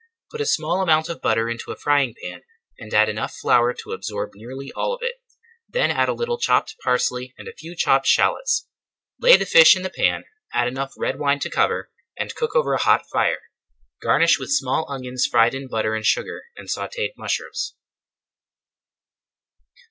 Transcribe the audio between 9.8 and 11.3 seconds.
the pan, add enough red